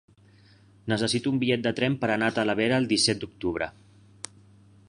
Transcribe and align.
Necessito 0.93 1.33
un 1.33 1.37
bitllet 1.43 1.67
de 1.67 1.75
tren 1.81 1.99
per 2.05 2.09
anar 2.15 2.31
a 2.33 2.35
Talavera 2.39 2.83
el 2.85 2.91
disset 2.95 3.23
d'octubre. 3.25 3.73